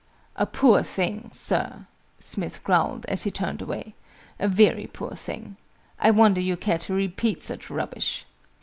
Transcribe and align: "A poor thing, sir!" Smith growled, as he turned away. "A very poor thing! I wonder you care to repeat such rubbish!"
"A 0.35 0.47
poor 0.47 0.81
thing, 0.81 1.29
sir!" 1.31 1.85
Smith 2.19 2.63
growled, 2.63 3.05
as 3.05 3.21
he 3.21 3.29
turned 3.29 3.61
away. 3.61 3.93
"A 4.39 4.47
very 4.47 4.87
poor 4.87 5.11
thing! 5.11 5.57
I 5.99 6.09
wonder 6.09 6.41
you 6.41 6.57
care 6.57 6.79
to 6.79 6.93
repeat 6.95 7.43
such 7.43 7.69
rubbish!" 7.69 8.25